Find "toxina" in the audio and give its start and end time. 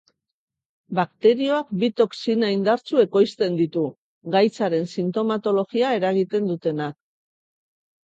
2.01-2.49